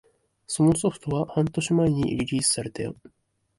[0.47, 2.95] そのソフトは半年前にリリースされたよ